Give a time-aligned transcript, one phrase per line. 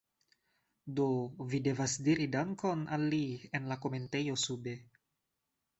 [0.99, 1.05] Do,
[1.51, 3.23] vi devas diri dankon al li
[3.61, 4.77] en la komentejo sube